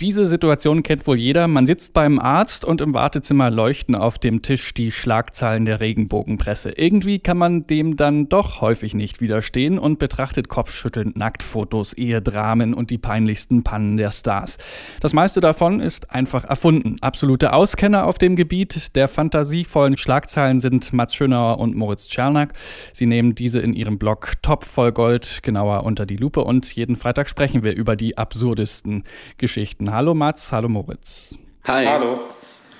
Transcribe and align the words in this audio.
Diese 0.00 0.26
Situation 0.26 0.82
kennt 0.82 1.06
wohl 1.06 1.16
jeder. 1.16 1.48
Man 1.48 1.64
sitzt 1.64 1.94
beim 1.94 2.18
Arzt 2.18 2.66
und 2.66 2.82
im 2.82 2.92
Wartezimmer 2.92 3.50
leuchten 3.50 3.94
auf 3.94 4.18
dem 4.18 4.42
Tisch 4.42 4.74
die 4.74 4.90
Schlagzeilen 4.90 5.64
der 5.64 5.80
Regenbogenpresse. 5.80 6.72
Irgendwie 6.76 7.18
kann 7.18 7.38
man 7.38 7.66
dem 7.66 7.96
dann 7.96 8.28
doch 8.28 8.60
häufig 8.60 8.92
nicht 8.92 9.22
widerstehen 9.22 9.78
und 9.78 9.98
betrachtet 9.98 10.50
kopfschüttelnd 10.50 11.16
Nacktfotos, 11.16 11.94
Ehedramen 11.94 12.74
und 12.74 12.90
die 12.90 12.98
peinlichsten 12.98 13.64
Pannen 13.64 13.96
der 13.96 14.10
Stars. 14.10 14.58
Das 15.00 15.14
meiste 15.14 15.40
davon 15.40 15.80
ist 15.80 16.10
einfach 16.10 16.44
erfunden. 16.44 16.96
Absolute 17.00 17.54
Auskenner 17.54 18.06
auf 18.06 18.18
dem 18.18 18.36
Gebiet 18.36 18.94
der 18.96 19.08
fantasievollen 19.08 19.96
Schlagzeilen 19.96 20.60
sind 20.60 20.92
Mats 20.92 21.14
Schönauer 21.14 21.58
und 21.58 21.74
Moritz 21.74 22.08
Czernak. 22.08 22.52
Sie 22.92 23.06
nehmen 23.06 23.34
diese 23.34 23.60
in 23.60 23.72
ihrem 23.72 23.96
Blog 23.96 24.34
Top 24.42 24.64
voll 24.64 24.92
Gold 24.92 25.38
genauer 25.42 25.84
unter 25.84 26.04
die 26.04 26.16
Lupe 26.18 26.44
und 26.44 26.70
jeden 26.76 26.96
Freitag 26.96 27.30
sprechen 27.30 27.64
wir 27.64 27.74
über 27.74 27.96
die 27.96 28.18
absurdesten 28.18 29.04
Geschichten. 29.38 29.85
Hallo 29.90 30.14
Mats, 30.14 30.52
hallo 30.52 30.68
Moritz. 30.68 31.36
Hi. 31.64 31.86
Hallo. 31.86 32.20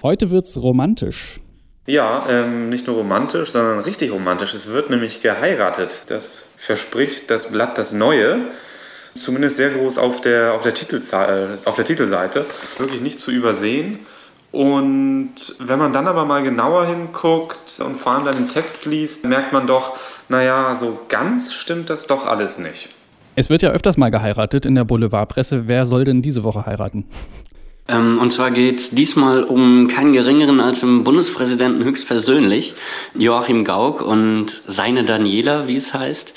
Heute 0.03 0.31
wird's 0.31 0.57
romantisch. 0.61 1.41
Ja, 1.87 2.27
ähm, 2.29 2.69
nicht 2.69 2.87
nur 2.87 2.97
romantisch, 2.97 3.51
sondern 3.51 3.81
richtig 3.81 4.13
romantisch. 4.13 4.55
Es 4.55 4.71
wird 4.71 4.91
nämlich 4.91 5.21
geheiratet. 5.21 6.05
Das 6.09 6.53
verspricht 6.57 7.31
das 7.31 7.53
Blatt 7.53 7.79
das 7.79 7.93
Neue. 7.93 8.49
Zumindest 9.15 9.57
sehr 9.57 9.71
groß 9.71 9.99
auf 9.99 10.21
der, 10.21 10.55
auf 10.55 10.63
der, 10.63 10.73
äh, 10.73 11.49
auf 11.65 11.77
der 11.77 11.85
Titelseite. 11.85 12.45
Wirklich 12.79 13.01
nicht 13.01 13.21
zu 13.21 13.31
übersehen. 13.31 14.01
Und 14.53 15.35
wenn 15.59 15.79
man 15.79 15.93
dann 15.93 16.07
aber 16.07 16.25
mal 16.25 16.43
genauer 16.43 16.87
hinguckt 16.87 17.81
und 17.81 17.97
vor 17.97 18.15
allem 18.15 18.25
dann 18.25 18.37
den 18.37 18.49
Text 18.49 18.87
liest, 18.87 19.25
merkt 19.25 19.53
man 19.53 19.67
doch, 19.67 19.97
naja, 20.29 20.75
so 20.75 21.01
ganz 21.09 21.53
stimmt 21.53 21.91
das 21.91 22.07
doch 22.07 22.27
alles 22.27 22.59
nicht. 22.59 22.91
Es 23.39 23.51
wird 23.51 23.61
ja 23.61 23.69
öfters 23.69 23.99
mal 23.99 24.11
geheiratet 24.11 24.65
in 24.65 24.75
der 24.75 24.85
Boulevardpresse. 24.85 25.69
Wer 25.69 25.85
soll 25.85 26.05
denn 26.05 26.23
diese 26.23 26.43
Woche 26.43 26.65
heiraten? 26.65 27.05
Ähm, 27.87 28.19
und 28.19 28.33
zwar 28.33 28.51
geht 28.51 28.81
es 28.81 28.91
diesmal 28.91 29.45
um 29.45 29.89
keinen 29.89 30.15
geringeren 30.15 30.59
als 30.59 30.81
den 30.81 31.05
Bundespräsidenten 31.05 31.85
höchstpersönlich, 31.85 32.75
Joachim 33.15 33.65
Gauck 33.65 34.01
und 34.01 34.63
seine 34.67 35.05
Daniela, 35.05 35.69
wie 35.69 35.77
es 35.77 35.93
heißt. 35.93 36.33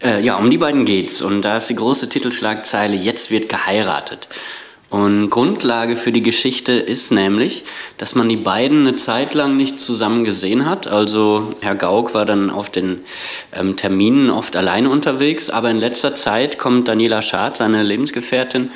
Äh, 0.00 0.22
ja, 0.22 0.36
um 0.36 0.48
die 0.48 0.58
beiden 0.58 0.84
geht's. 0.84 1.22
Und 1.22 1.42
da 1.42 1.56
ist 1.56 1.68
die 1.70 1.74
große 1.74 2.08
Titelschlagzeile, 2.08 2.94
jetzt 2.94 3.32
wird 3.32 3.48
geheiratet. 3.48 4.28
Und 4.94 5.28
Grundlage 5.28 5.96
für 5.96 6.12
die 6.12 6.22
Geschichte 6.22 6.70
ist 6.70 7.10
nämlich, 7.10 7.64
dass 7.98 8.14
man 8.14 8.28
die 8.28 8.36
beiden 8.36 8.86
eine 8.86 8.94
Zeit 8.94 9.34
lang 9.34 9.56
nicht 9.56 9.80
zusammen 9.80 10.22
gesehen 10.22 10.66
hat. 10.66 10.86
Also 10.86 11.52
Herr 11.62 11.74
Gauck 11.74 12.14
war 12.14 12.24
dann 12.24 12.48
auf 12.48 12.70
den 12.70 13.00
ähm, 13.52 13.76
Terminen 13.76 14.30
oft 14.30 14.54
alleine 14.54 14.88
unterwegs, 14.88 15.50
aber 15.50 15.68
in 15.68 15.78
letzter 15.78 16.14
Zeit 16.14 16.60
kommt 16.60 16.86
Daniela 16.86 17.22
Schad, 17.22 17.56
seine 17.56 17.82
Lebensgefährtin, 17.82 18.70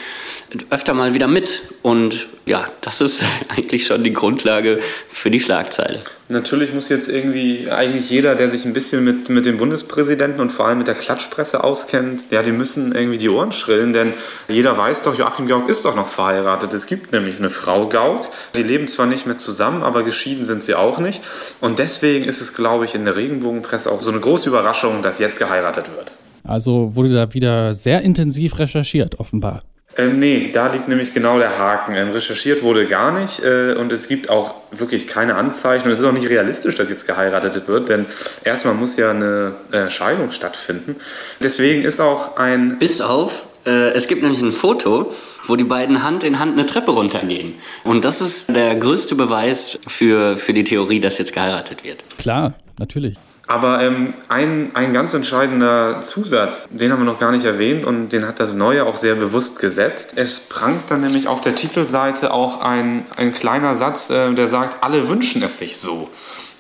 öfter 0.71 0.93
mal 0.93 1.15
wieder 1.15 1.29
mit. 1.29 1.61
Und 1.83 2.27
ja, 2.49 2.67
das 2.81 3.01
ist 3.01 3.23
eigentlich 3.49 3.87
schon 3.87 4.03
die 4.03 4.13
Grundlage 4.13 4.81
für 5.09 5.31
die 5.31 5.39
Schlagzeile. 5.39 6.01
Natürlich 6.31 6.75
muss 6.75 6.91
jetzt 6.91 7.09
irgendwie 7.09 7.71
eigentlich 7.71 8.11
jeder, 8.11 8.35
der 8.35 8.51
sich 8.51 8.67
ein 8.67 8.75
bisschen 8.75 9.03
mit, 9.03 9.31
mit 9.31 9.47
dem 9.47 9.57
Bundespräsidenten 9.57 10.41
und 10.41 10.51
vor 10.51 10.67
allem 10.67 10.79
mit 10.79 10.87
der 10.87 10.95
Klatschpresse 10.95 11.65
auskennt, 11.65 12.25
ja, 12.31 12.43
die 12.43 12.53
müssen 12.53 12.95
irgendwie 12.95 13.17
die 13.17 13.31
Ohren 13.31 13.53
schrillen, 13.53 13.95
denn 13.95 14.13
jeder 14.47 14.77
weiß 14.77 15.03
doch, 15.03 15.17
Joachim 15.17 15.47
Gauck 15.47 15.71
ist 15.71 15.87
doch 15.87 15.97
noch 15.97 16.09
verheiratet. 16.09 16.75
Es 16.75 16.87
gibt 16.87 17.13
nämlich 17.13 17.39
eine 17.39 17.49
Frau 17.49 17.89
Gauck, 17.89 18.29
die 18.55 18.63
leben 18.63 18.89
zwar 18.89 19.07
nicht 19.07 19.27
mehr 19.27 19.39
zusammen, 19.39 19.83
aber 19.83 20.03
geschieden 20.03 20.45
sind 20.45 20.63
sie 20.63 20.75
auch 20.75 20.99
nicht. 20.99 21.23
Und 21.61 21.79
deswegen 21.79 22.27
ist 22.27 22.43
es, 22.43 22.55
glaube 22.55 22.85
ich, 22.85 22.95
in 22.95 23.07
der 23.07 23.17
Regenbogenpresse 23.17 23.91
auch 23.91 24.03
so 24.03 24.11
eine 24.11 24.21
große 24.21 24.51
Überraschung, 24.51 25.03
dass 25.03 25.19
jetzt 25.19 25.39
geheiratet 25.39 25.87
wird. 25.97 26.15
Also 26.45 26.95
wurde 26.95 27.13
da 27.13 27.33
wieder 27.33 27.73
sehr 27.73 28.03
intensiv 28.03 28.59
recherchiert, 28.59 29.19
offenbar. 29.19 29.63
Ähm, 29.99 30.21
nee, 30.21 30.51
da 30.53 30.69
liegt 30.69 30.87
nämlich 30.87 31.13
genau 31.13 31.39
der 31.39 31.59
Haken. 31.59 31.95
Ähm, 31.95 32.11
recherchiert 32.11 32.63
wurde 32.63 32.87
gar 32.87 33.11
nicht 33.19 33.43
äh, 33.43 33.75
und 33.75 33.93
es 33.93 34.07
gibt 34.07 34.31
auch 34.31 34.55
wirklich 34.71 35.09
keine 35.09 35.35
Anzeichen. 35.35 35.87
Und 35.87 35.91
es 35.91 35.99
ist 35.99 36.05
auch 36.05 36.13
nicht 36.13 36.31
realistisch, 36.31 36.77
dass 36.77 36.89
jetzt 36.89 37.07
geheiratet 37.07 37.67
wird, 37.67 37.89
denn 37.89 38.07
erstmal 38.45 38.75
muss 38.75 38.97
ja 38.97 39.11
eine 39.11 39.57
äh, 39.73 39.91
Scheidung 39.91 40.31
stattfinden. 40.31 40.97
Deswegen 41.43 41.83
ist 41.83 41.99
auch 41.99 42.37
ein. 42.37 42.79
Bis 42.79 43.01
auf, 43.01 43.47
äh, 43.67 43.91
es 43.91 44.07
gibt 44.07 44.23
nämlich 44.23 44.41
ein 44.41 44.53
Foto, 44.53 45.13
wo 45.49 45.57
die 45.57 45.65
beiden 45.65 46.05
Hand 46.05 46.23
in 46.23 46.39
Hand 46.39 46.53
eine 46.53 46.67
Treppe 46.67 46.93
runtergehen. 46.93 47.55
Und 47.83 48.05
das 48.05 48.21
ist 48.21 48.55
der 48.55 48.77
größte 48.77 49.17
Beweis 49.17 49.81
für, 49.89 50.37
für 50.37 50.53
die 50.53 50.63
Theorie, 50.63 51.01
dass 51.01 51.19
jetzt 51.19 51.33
geheiratet 51.33 51.83
wird. 51.83 52.05
Klar, 52.19 52.55
natürlich. 52.79 53.17
Aber 53.49 53.83
ähm, 53.83 54.13
ein, 54.29 54.71
ein 54.75 54.93
ganz 54.93 55.15
entscheidender 55.15 56.03
Zusatz, 56.03 56.69
den 56.71 56.93
haben 56.93 57.01
wir 57.01 57.11
noch 57.11 57.19
gar 57.19 57.33
nicht 57.33 57.47
erwähnt 57.47 57.87
und 57.87 58.11
den 58.11 58.27
hat 58.29 58.41
das 58.41 58.55
Neue 58.55 58.85
auch 58.85 58.99
sehr 58.99 59.15
bewusst 59.15 59.59
gesetzt. 59.59 60.13
Es 60.17 60.39
prangt 60.39 60.91
dann 60.91 61.01
nämlich 61.01 61.29
auf 61.29 61.41
der 61.41 61.55
Titelseite 61.55 62.31
auch 62.35 62.61
ein, 62.61 63.07
ein 63.17 63.33
kleiner 63.33 63.75
Satz, 63.75 64.11
äh, 64.11 64.35
der 64.35 64.49
sagt, 64.49 64.85
alle 64.85 65.09
wünschen 65.09 65.43
es 65.43 65.57
sich 65.57 65.79
so. 65.79 66.11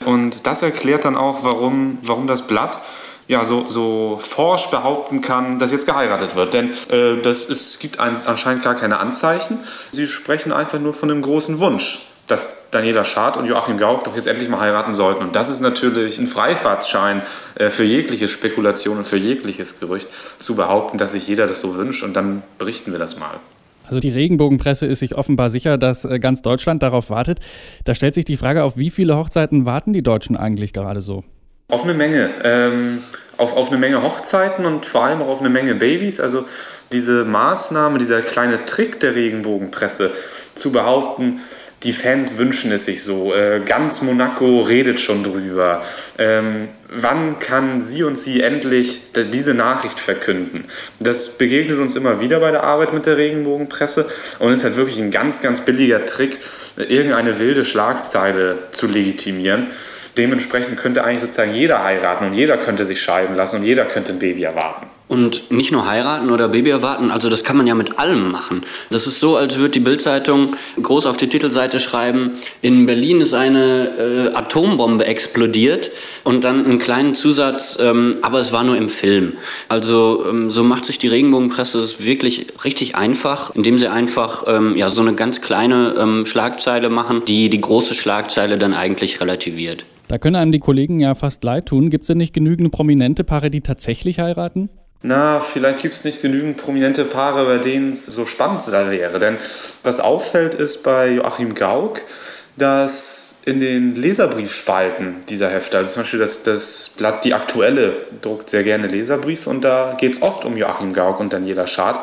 Und 0.06 0.46
das 0.46 0.62
erklärt 0.62 1.04
dann 1.04 1.16
auch, 1.16 1.44
warum, 1.44 1.98
warum 2.02 2.26
das 2.26 2.46
Blatt 2.46 2.80
ja, 3.26 3.44
so, 3.44 3.68
so 3.68 4.18
forsch 4.18 4.68
behaupten 4.68 5.20
kann, 5.20 5.58
dass 5.58 5.70
jetzt 5.70 5.84
geheiratet 5.84 6.34
wird. 6.36 6.54
Denn 6.54 6.70
äh, 6.88 7.20
das 7.20 7.44
ist, 7.44 7.80
gibt 7.80 8.00
ein, 8.00 8.16
anscheinend 8.24 8.64
gar 8.64 8.74
keine 8.74 8.98
Anzeichen. 8.98 9.58
Sie 9.92 10.06
sprechen 10.06 10.52
einfach 10.52 10.78
nur 10.78 10.94
von 10.94 11.10
einem 11.10 11.20
großen 11.20 11.58
Wunsch 11.58 12.07
dass 12.28 12.70
Daniela 12.70 13.04
Schad 13.04 13.36
und 13.36 13.46
Joachim 13.46 13.78
Gauck 13.78 14.04
doch 14.04 14.14
jetzt 14.14 14.28
endlich 14.28 14.48
mal 14.48 14.60
heiraten 14.60 14.94
sollten. 14.94 15.24
Und 15.24 15.34
das 15.34 15.50
ist 15.50 15.60
natürlich 15.60 16.18
ein 16.18 16.26
Freifahrtschein 16.26 17.22
äh, 17.56 17.70
für 17.70 17.84
jegliche 17.84 18.28
Spekulation 18.28 18.98
und 18.98 19.06
für 19.06 19.16
jegliches 19.16 19.80
Gerücht, 19.80 20.08
zu 20.38 20.54
behaupten, 20.54 20.98
dass 20.98 21.12
sich 21.12 21.26
jeder 21.26 21.46
das 21.46 21.60
so 21.60 21.76
wünscht. 21.76 22.02
Und 22.02 22.14
dann 22.14 22.42
berichten 22.58 22.92
wir 22.92 22.98
das 22.98 23.18
mal. 23.18 23.40
Also 23.86 24.00
die 24.00 24.10
Regenbogenpresse 24.10 24.84
ist 24.84 24.98
sich 24.98 25.14
offenbar 25.14 25.48
sicher, 25.48 25.78
dass 25.78 26.04
äh, 26.04 26.18
ganz 26.18 26.42
Deutschland 26.42 26.82
darauf 26.82 27.08
wartet. 27.08 27.40
Da 27.84 27.94
stellt 27.94 28.14
sich 28.14 28.26
die 28.26 28.36
Frage, 28.36 28.62
auf 28.62 28.76
wie 28.76 28.90
viele 28.90 29.16
Hochzeiten 29.16 29.64
warten 29.64 29.94
die 29.94 30.02
Deutschen 30.02 30.36
eigentlich 30.36 30.74
gerade 30.74 31.00
so? 31.00 31.24
Auf 31.70 31.84
eine 31.84 31.94
Menge. 31.94 32.30
Ähm, 32.44 32.98
auf, 33.38 33.56
auf 33.56 33.68
eine 33.68 33.78
Menge 33.78 34.02
Hochzeiten 34.02 34.66
und 34.66 34.84
vor 34.84 35.04
allem 35.04 35.22
auch 35.22 35.28
auf 35.28 35.40
eine 35.40 35.48
Menge 35.48 35.74
Babys. 35.74 36.20
Also 36.20 36.44
diese 36.92 37.24
Maßnahme, 37.24 37.98
dieser 37.98 38.20
kleine 38.20 38.66
Trick 38.66 39.00
der 39.00 39.14
Regenbogenpresse, 39.14 40.10
zu 40.54 40.72
behaupten, 40.72 41.40
die 41.84 41.92
Fans 41.92 42.38
wünschen 42.38 42.72
es 42.72 42.86
sich 42.86 43.02
so. 43.02 43.32
Äh, 43.34 43.60
ganz 43.64 44.02
Monaco 44.02 44.62
redet 44.62 44.98
schon 44.98 45.22
drüber. 45.22 45.82
Ähm, 46.18 46.68
wann 46.88 47.38
kann 47.38 47.80
sie 47.80 48.02
und 48.02 48.18
sie 48.18 48.42
endlich 48.42 49.02
diese 49.14 49.54
Nachricht 49.54 50.00
verkünden? 50.00 50.64
Das 50.98 51.38
begegnet 51.38 51.78
uns 51.78 51.94
immer 51.94 52.20
wieder 52.20 52.40
bei 52.40 52.50
der 52.50 52.64
Arbeit 52.64 52.92
mit 52.92 53.06
der 53.06 53.16
Regenbogenpresse 53.16 54.08
und 54.40 54.52
ist 54.52 54.64
halt 54.64 54.76
wirklich 54.76 54.98
ein 54.98 55.10
ganz, 55.10 55.40
ganz 55.40 55.60
billiger 55.60 56.04
Trick, 56.04 56.38
irgendeine 56.76 57.38
wilde 57.38 57.64
Schlagzeile 57.64 58.58
zu 58.72 58.86
legitimieren. 58.88 59.68
Dementsprechend 60.16 60.78
könnte 60.78 61.04
eigentlich 61.04 61.20
sozusagen 61.20 61.54
jeder 61.54 61.84
heiraten 61.84 62.26
und 62.26 62.32
jeder 62.32 62.56
könnte 62.56 62.84
sich 62.84 63.00
scheiden 63.00 63.36
lassen 63.36 63.60
und 63.60 63.64
jeder 63.64 63.84
könnte 63.84 64.12
ein 64.12 64.18
Baby 64.18 64.42
erwarten. 64.42 64.86
Und 65.08 65.50
nicht 65.50 65.72
nur 65.72 65.86
heiraten 65.86 66.30
oder 66.30 66.48
Baby 66.48 66.70
erwarten, 66.70 67.10
also 67.10 67.30
das 67.30 67.42
kann 67.42 67.56
man 67.56 67.66
ja 67.66 67.74
mit 67.74 67.98
allem 67.98 68.30
machen. 68.30 68.62
Das 68.90 69.06
ist 69.06 69.20
so, 69.20 69.36
als 69.36 69.56
würde 69.56 69.70
die 69.70 69.80
Bildzeitung 69.80 70.54
groß 70.80 71.06
auf 71.06 71.16
die 71.16 71.28
Titelseite 71.28 71.80
schreiben, 71.80 72.32
in 72.60 72.84
Berlin 72.84 73.22
ist 73.22 73.32
eine 73.32 74.32
äh, 74.32 74.36
Atombombe 74.36 75.06
explodiert 75.06 75.90
und 76.24 76.44
dann 76.44 76.64
einen 76.64 76.78
kleinen 76.78 77.14
Zusatz, 77.14 77.78
ähm, 77.80 78.16
aber 78.20 78.38
es 78.38 78.52
war 78.52 78.64
nur 78.64 78.76
im 78.76 78.90
Film. 78.90 79.32
Also 79.68 80.26
ähm, 80.28 80.50
so 80.50 80.62
macht 80.62 80.84
sich 80.84 80.98
die 80.98 81.08
Regenbogenpresse 81.08 81.80
es 81.80 82.04
wirklich 82.04 82.46
richtig 82.64 82.94
einfach, 82.94 83.54
indem 83.54 83.78
sie 83.78 83.90
einfach 83.90 84.44
ähm, 84.46 84.76
ja, 84.76 84.90
so 84.90 85.00
eine 85.00 85.14
ganz 85.14 85.40
kleine 85.40 85.94
ähm, 85.98 86.26
Schlagzeile 86.26 86.90
machen, 86.90 87.22
die 87.26 87.48
die 87.48 87.60
große 87.60 87.94
Schlagzeile 87.94 88.58
dann 88.58 88.74
eigentlich 88.74 89.20
relativiert. 89.20 89.86
Da 90.08 90.16
können 90.16 90.36
einem 90.36 90.52
die 90.52 90.58
Kollegen 90.58 91.00
ja 91.00 91.14
fast 91.14 91.44
leid 91.44 91.66
tun. 91.66 91.90
Gibt 91.90 92.02
es 92.02 92.08
denn 92.08 92.18
nicht 92.18 92.32
genügend 92.32 92.72
prominente 92.72 93.24
Paare, 93.24 93.50
die 93.50 93.60
tatsächlich 93.60 94.20
heiraten? 94.20 94.70
Na, 95.00 95.38
vielleicht 95.38 95.82
gibt 95.82 95.94
es 95.94 96.04
nicht 96.04 96.22
genügend 96.22 96.56
prominente 96.56 97.04
Paare, 97.04 97.44
bei 97.46 97.58
denen 97.58 97.92
es 97.92 98.06
so 98.06 98.26
spannend 98.26 98.66
wäre. 98.66 99.18
Denn 99.20 99.36
was 99.84 100.00
auffällt, 100.00 100.54
ist 100.54 100.82
bei 100.82 101.10
Joachim 101.10 101.54
Gauck, 101.54 102.02
dass 102.56 103.42
in 103.44 103.60
den 103.60 103.94
Leserbriefspalten 103.94 105.16
dieser 105.28 105.50
Hefte, 105.50 105.78
also 105.78 105.92
zum 105.92 106.02
Beispiel 106.02 106.18
das, 106.18 106.42
das 106.42 106.90
Blatt 106.96 107.24
Die 107.24 107.32
Aktuelle 107.32 107.94
druckt 108.20 108.50
sehr 108.50 108.64
gerne 108.64 108.88
Leserbriefe 108.88 109.48
und 109.48 109.62
da 109.62 109.96
geht 109.98 110.14
es 110.14 110.22
oft 110.22 110.44
um 110.44 110.56
Joachim 110.56 110.92
Gauck 110.92 111.20
und 111.20 111.32
Daniela 111.32 111.68
Schad, 111.68 112.00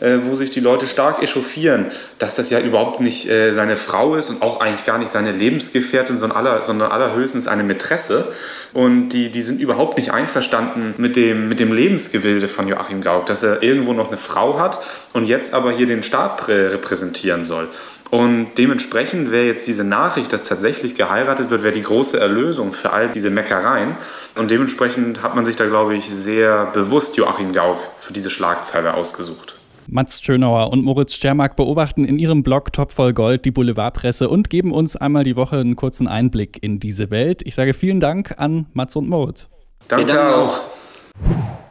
äh, 0.00 0.18
wo 0.24 0.34
sich 0.34 0.50
die 0.50 0.60
Leute 0.60 0.86
stark 0.86 1.22
echauffieren, 1.22 1.86
dass 2.18 2.36
das 2.36 2.50
ja 2.50 2.60
überhaupt 2.60 3.00
nicht 3.00 3.28
äh, 3.28 3.52
seine 3.52 3.76
Frau 3.76 4.14
ist 4.14 4.30
und 4.30 4.42
auch 4.42 4.60
eigentlich 4.60 4.84
gar 4.84 4.98
nicht 4.98 5.10
seine 5.10 5.32
Lebensgefährtin, 5.32 6.16
sondern, 6.16 6.38
aller, 6.38 6.62
sondern 6.62 6.90
allerhöchstens 6.90 7.48
eine 7.48 7.62
Mätresse. 7.62 8.32
Und 8.72 9.10
die, 9.10 9.30
die 9.30 9.42
sind 9.42 9.60
überhaupt 9.60 9.96
nicht 9.96 10.12
einverstanden 10.12 10.94
mit 10.96 11.16
dem, 11.16 11.48
mit 11.48 11.60
dem 11.60 11.72
Lebensgebilde 11.72 12.48
von 12.48 12.68
Joachim 12.68 13.02
Gauck, 13.02 13.26
dass 13.26 13.42
er 13.42 13.62
irgendwo 13.62 13.92
noch 13.92 14.08
eine 14.08 14.18
Frau 14.18 14.58
hat 14.58 14.78
und 15.12 15.26
jetzt 15.28 15.52
aber 15.54 15.72
hier 15.72 15.86
den 15.86 16.02
Staat 16.02 16.48
repräsentieren 16.48 17.44
soll. 17.44 17.68
Und 18.12 18.58
dementsprechend 18.58 19.32
wäre 19.32 19.46
jetzt 19.46 19.66
diese 19.66 19.84
Nachricht, 19.84 20.34
dass 20.34 20.42
tatsächlich 20.42 20.94
geheiratet 20.94 21.48
wird, 21.48 21.62
wäre 21.62 21.72
die 21.72 21.82
große 21.82 22.20
Erlösung 22.20 22.74
für 22.74 22.92
all 22.92 23.08
diese 23.08 23.30
Meckereien. 23.30 23.96
Und 24.34 24.50
dementsprechend 24.50 25.22
hat 25.22 25.34
man 25.34 25.46
sich 25.46 25.56
da, 25.56 25.64
glaube 25.64 25.94
ich, 25.94 26.14
sehr 26.14 26.66
bewusst 26.66 27.16
Joachim 27.16 27.54
Gauck 27.54 27.80
für 27.96 28.12
diese 28.12 28.28
Schlagzeile 28.28 28.92
ausgesucht. 28.92 29.54
Mats 29.86 30.22
Schönauer 30.22 30.70
und 30.70 30.84
Moritz 30.84 31.14
Stermark 31.14 31.56
beobachten 31.56 32.04
in 32.04 32.18
ihrem 32.18 32.42
Blog 32.42 32.72
Top 32.72 32.92
voll 32.92 33.12
Gold 33.12 33.44
die 33.44 33.50
Boulevardpresse 33.50 34.28
und 34.28 34.50
geben 34.50 34.72
uns 34.72 34.96
einmal 34.96 35.24
die 35.24 35.36
Woche 35.36 35.58
einen 35.58 35.76
kurzen 35.76 36.08
Einblick 36.08 36.62
in 36.62 36.78
diese 36.80 37.10
Welt. 37.10 37.42
Ich 37.44 37.54
sage 37.54 37.74
vielen 37.74 38.00
Dank 38.00 38.34
an 38.38 38.66
Mats 38.72 38.96
und 38.96 39.08
Moritz. 39.08 39.50
Danke 39.88 40.34
auch. 40.34 40.60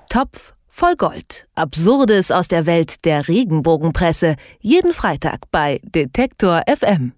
Topf 0.10 0.54
voll 0.68 0.96
Gold. 0.96 1.48
Absurdes 1.56 2.32
aus 2.32 2.48
der 2.48 2.66
Welt 2.66 3.06
der 3.06 3.28
Regenbogenpresse. 3.28 4.36
Jeden 4.60 4.94
Freitag 4.94 5.42
bei 5.52 5.80
Detektor 5.84 6.62
FM. 6.68 7.14